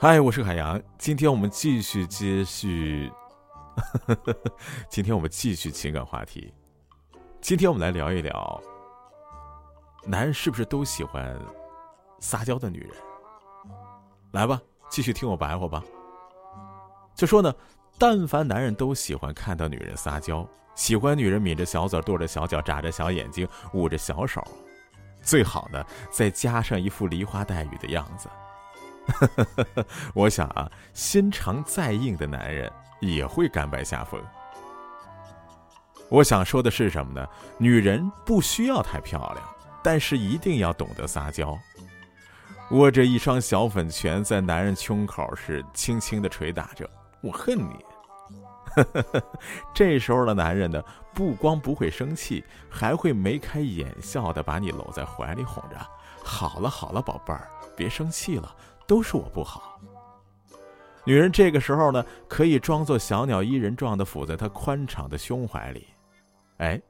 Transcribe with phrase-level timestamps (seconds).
[0.00, 3.12] 嗨，我是海洋，今天我们继续接续，
[4.88, 6.54] 今天我们继续情感话题。
[7.40, 8.62] 今天我们来聊一聊，
[10.04, 11.36] 男人是不是都喜欢
[12.20, 12.90] 撒娇的女人？
[14.30, 15.82] 来吧，继续听我白话吧。
[17.12, 17.52] 就说呢，
[17.98, 24.40] 但凡男人都喜欢看到女人撒娇，喜欢女人抿着小嘴、跺着小脚、眨着小眼睛、捂着小手，
[25.22, 28.28] 最好呢再加上一副梨花带雨的样子。
[30.14, 34.22] 我想啊，心肠再硬的男人也会甘拜下风。
[36.10, 37.26] 我想说的是什么呢？
[37.58, 39.44] 女人不需要太漂亮，
[39.82, 41.58] 但是一定要懂得撒娇。
[42.70, 46.88] 握着一双小粉拳，在男人胸口是轻轻的捶打着。
[47.22, 47.84] 我恨你。
[49.74, 50.82] 这时候的男人呢，
[51.14, 55.76] 不光不会生气，还会眉开眼笑的把你搂在怀里哄着。
[56.22, 58.54] 好了好了，宝贝儿，别生气了。
[58.86, 59.78] 都是我不好。
[61.04, 65.86] 女人这个时候呢，可以装作小鸟依人状的伏在他宽敞的胸怀里。
[66.56, 66.80] 哎，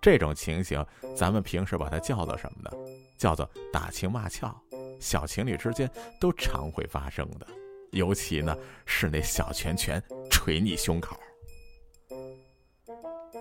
[0.00, 0.82] 这种情形，
[1.14, 2.70] 咱们平时把它叫做什么呢？
[3.18, 4.54] 叫做打情骂俏。
[4.98, 7.46] 小情侣之间都常会发生的，
[7.90, 11.18] 尤其呢是那小拳拳捶你胸口。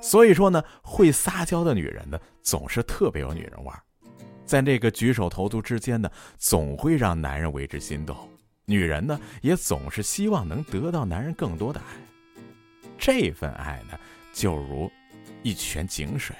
[0.01, 3.81] 所以说呢，会撒娇的女人呢，总是特别有女人味儿。
[4.45, 8.17] 在那个举手投足之间呢，总会让男人为之心动。
[8.65, 11.85] 女人呢，也总是希望能得到男人更多的爱。
[12.97, 13.97] 这份爱呢，
[14.33, 14.91] 就如
[15.43, 16.35] 一泉井水，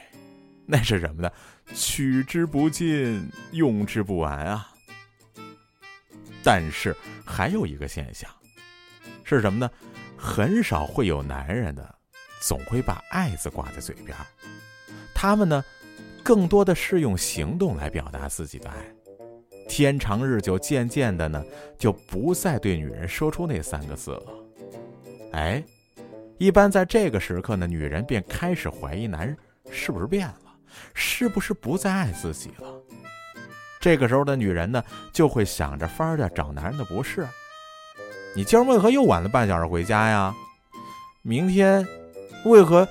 [0.65, 1.31] 那是什么呢？
[1.73, 4.67] 取之不尽，用之不完啊。
[6.43, 6.95] 但是
[7.25, 8.29] 还有一个现象，
[9.23, 9.69] 是什么呢？
[10.17, 11.95] 很少会有男人的，
[12.42, 14.17] 总会把“爱”字挂在嘴边
[15.14, 15.64] 他们呢？
[16.23, 18.75] 更多的是用行动来表达自己的爱，
[19.67, 21.44] 天长日久，渐渐的呢，
[21.80, 24.34] 就不再对女人说出那三个字了。
[25.34, 25.64] 哎，
[26.38, 29.35] 一般在这个时刻呢，女人便开始怀疑男人
[29.72, 30.53] 是不是变了，
[30.94, 32.72] 是不是不再爱自己了。
[33.80, 37.28] 这个时候的女人呢，就会想着法儿的找男人的不是。
[38.35, 40.35] 你今儿为何又晚了半小时回家呀？
[41.24, 41.84] 明天
[42.46, 42.88] 为何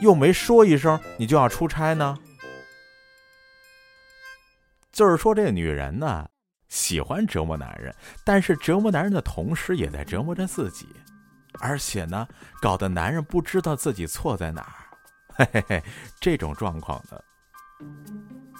[0.00, 2.18] 又没说一声你就要出差呢？
[4.92, 6.28] 就是说，这女人呢，
[6.68, 7.92] 喜欢折磨男人，
[8.24, 10.86] 但是折磨男人的同时，也在折磨着自己，
[11.60, 12.28] 而且呢，
[12.60, 14.74] 搞得男人不知道自己错在哪儿。
[15.36, 15.82] 嘿嘿嘿，
[16.20, 17.18] 这种状况呢，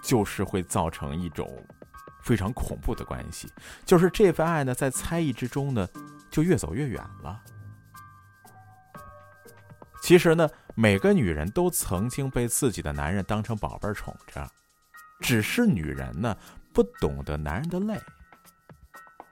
[0.03, 1.65] 就是会造成一种
[2.21, 3.49] 非常恐怖的关系，
[3.85, 5.89] 就是这份爱呢，在猜疑之中呢，
[6.33, 7.41] 就越走越远了。
[10.05, 14.47] 其实呢，每个女人都曾经被自己的男人当成宝贝宠着。
[15.21, 16.37] 只是女人呢，
[16.75, 17.99] 不懂得男人的累。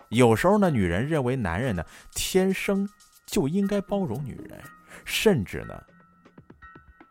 [0.08, 1.84] 有时候呢，女人认为男人呢，
[2.14, 2.88] 天生
[3.26, 4.58] 就应该包容女人，
[5.04, 5.78] 甚至呢，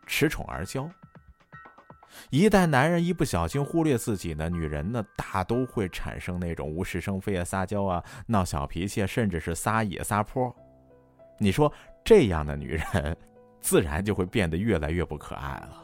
[0.08, 0.90] 恃宠而骄。
[2.30, 10.52] 一旦男人一不小心忽略自己呢，女人呢，大都会产生那种无事生非啊、撒娇啊、闹小脾气，甚至是撒野撒泼。
[11.38, 11.72] 你说
[12.04, 13.16] 这样的女人，
[13.62, 15.82] 自然就会变得越来越不可爱了。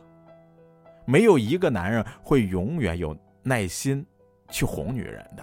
[1.07, 4.05] 没有一个男人会永远有耐心
[4.51, 5.43] 去哄女人的，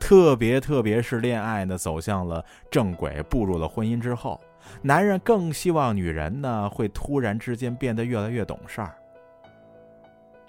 [0.00, 4.40] 特别特别是恋爱呢走向了正轨，步入了婚姻之后，
[4.80, 8.94] 男人更希望女人呢会突然之间变得越来越懂事儿。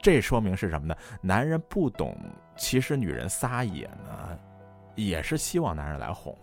[0.02, 0.96] 这说明是什么呢？
[1.19, 2.16] 男人不懂，
[2.56, 4.40] 其实女人撒野呢，
[4.94, 6.38] 也是希望男人来哄。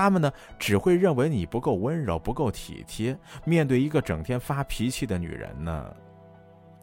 [0.00, 3.14] 他们呢只会认为你不够温柔，不够体贴。
[3.44, 5.94] 面对一个整天发脾气的女人呢？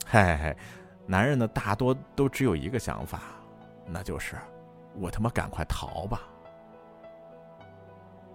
[0.06, 0.56] 嘿嘿，
[1.08, 3.22] 男人呢大多都只有一个想法，
[3.88, 4.36] 那就是
[4.94, 6.22] 我他妈赶快逃吧。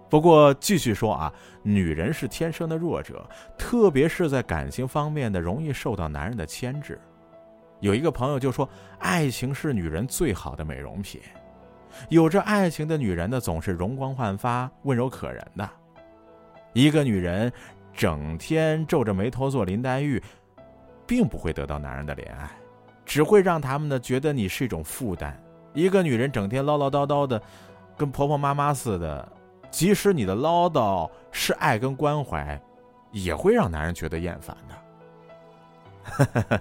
[0.09, 1.33] 不过继续说啊，
[1.63, 3.25] 女人是天生的弱者，
[3.57, 6.99] 特别是在感情方面的容易受到男人的牵制。
[7.79, 8.67] 有一个朋友就说，
[8.99, 11.21] 爱情是女人最好的美容品，
[12.09, 15.69] 有着爱情的女人呢总是容光焕发、温柔可人的。
[16.73, 17.51] 一个女人
[17.93, 20.21] 整天皱着眉头做林黛玉。
[21.05, 22.49] 并不会得到男人的怜爱，
[23.05, 25.37] 只会让他们呢觉得你是一种负担。
[25.73, 27.39] 一个女人整天唠唠叨叨的，
[27.97, 29.29] 跟婆婆妈妈似的，
[29.69, 32.57] 即使你的唠叨是爱跟关怀，
[33.11, 34.55] 也会让男人觉得厌烦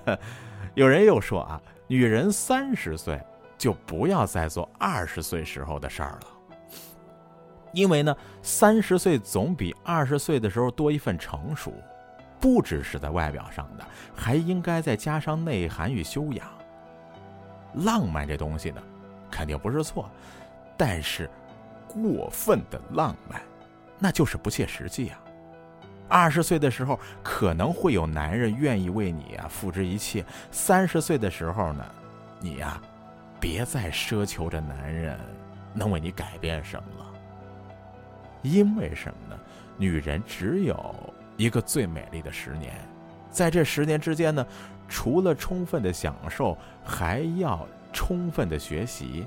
[0.05, 0.19] 的。
[0.75, 3.20] 有人又说啊，女人三十岁
[3.62, 6.26] 就不要再做二十岁时候的事儿了，
[7.73, 11.73] 因为呢，三十岁总比二十岁的时候多一份成熟。
[12.41, 13.87] 不只是在外表上的，
[14.17, 16.44] 还应该再加上内涵与修养。
[17.85, 18.82] 浪漫这东西呢，
[19.31, 20.11] 肯定不是错，
[20.76, 21.31] 但是
[21.87, 23.41] 过分的浪漫，
[23.97, 25.20] 那就是不切实际啊。
[26.08, 31.85] 二十岁的时候可能会有男人愿意为你啊付之一切，三十岁的时候呢，
[32.41, 32.82] 你呀，
[33.43, 35.19] 别再奢求着男人
[35.75, 37.06] 能为你改变什么了。
[38.43, 39.41] 因为什么呢？
[39.77, 40.94] 女人只有
[41.37, 42.73] 一个最美丽的十年，
[43.31, 44.47] 在这十年之间呢，
[44.89, 49.27] 除了充分的享受，还要充分的学习。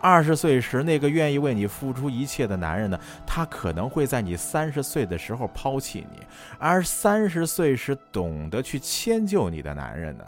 [0.00, 6.24] 二十岁时，那个愿意为你付出一切的男人呢，他可能会在你三十岁的时候抛弃你；
[6.58, 10.24] 而三十岁时懂得去迁就你的男人呢，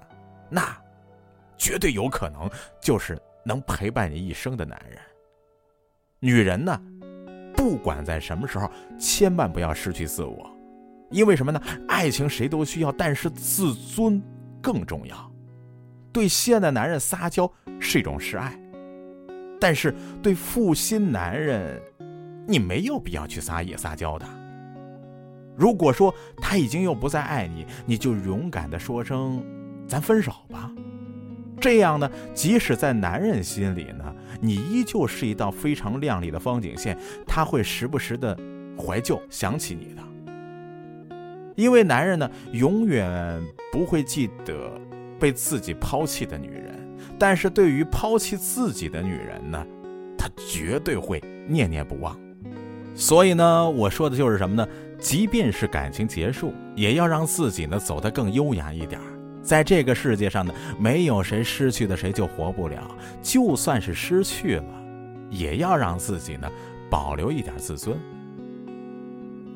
[0.51, 0.77] 那
[1.65, 2.47] 绝对有可能
[2.79, 4.99] 就是能陪伴你一生的男人。
[6.21, 6.79] 女人呢？
[7.57, 10.47] 不管在什么时候，千万不要失去自我，
[11.11, 11.59] 因为什么呢？
[11.89, 14.23] 爱情谁都需要，但是自尊
[14.61, 15.33] 更重要。
[16.13, 17.51] 对心爱的男人撒娇
[17.81, 18.55] 是一种示爱，
[19.59, 21.81] 但是对负心男人，
[22.47, 24.27] 你没有必要去撒野撒娇的。
[25.57, 29.43] 如果说他已经又不再爱你，你就勇敢的说声
[29.89, 30.71] “咱分手吧”。
[31.65, 36.95] 这样呢，即使在男人心里呢，你依旧是一道非常亮丽的风景线，
[37.27, 38.39] 他会时不时的
[38.77, 40.03] 怀旧想起你的。
[41.57, 44.79] 因为男人呢，永远不会记得
[45.19, 46.79] 被自己抛弃的女人，
[47.19, 49.67] 但是对于抛弃自己的女人呢，
[50.19, 51.19] 他绝对会
[51.49, 52.15] 念念不忘。
[52.95, 54.69] 所以呢，我说的就是什么呢？
[54.99, 59.01] 即便是感情结束，也要让自己呢走得更优雅一点。
[59.45, 62.91] 在这个世界上呢，没有谁失去的谁就活不了。
[63.23, 64.65] 就算是失去了，
[65.31, 66.51] 也要让自己呢
[66.91, 67.97] 保留一点自尊。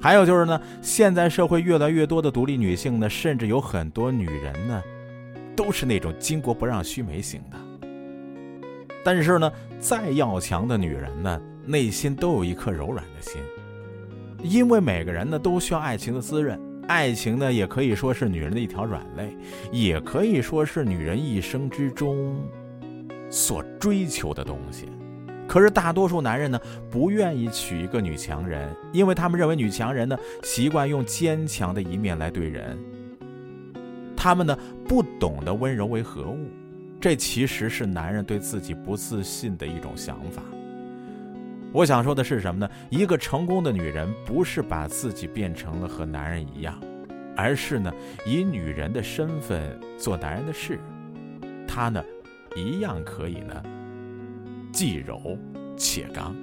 [0.00, 4.82] 还有就是呢，现在社会越来越多的独立女性呢，甚至有很多女人呢，
[5.56, 7.56] 都是那种巾帼不让须眉型的。
[9.02, 9.50] 但是呢，
[9.80, 13.40] 再要强的女人呢，内心都有一颗柔软的心，
[14.42, 16.60] 因为每个人呢都需要爱情的滋润。
[16.88, 19.36] 爱情呢，也可以说是女人的一条软肋，
[19.70, 22.34] 也可以说是女人一生之中
[23.30, 24.86] 所追求的东西。
[25.46, 26.58] 可是大多数男人呢，
[26.90, 32.78] 不愿意娶一个女强人，因为他们认为女强人呢，习惯用坚强的一面来对人。
[34.16, 36.48] 他们呢，不懂得温柔为何物，
[36.98, 40.42] 这其实是男人对自己不自信的一种想法。
[41.78, 42.68] 我想说的是什么呢？
[42.90, 46.76] 一个成功的女人不是把自己变成了和男人一样，
[47.36, 47.92] 而是呢
[48.26, 50.80] 以女人的身份做男人的事。
[51.68, 52.02] 她呢
[52.56, 53.62] 一样可以呢
[54.72, 55.38] 既柔
[55.76, 56.34] 且刚。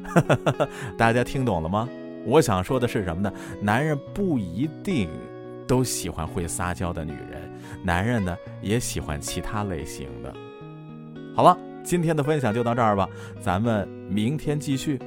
[0.96, 1.86] 大家听懂了吗？
[2.24, 3.30] 我想说的是什么呢？
[3.60, 5.10] 男人不一定
[5.68, 7.52] 都喜欢会撒娇的女人，
[7.84, 10.34] 男人呢也喜欢其他类型的。
[11.36, 11.54] 好了。
[11.84, 13.08] 今天的分享就到这儿吧，
[13.40, 14.98] 咱们明天继续。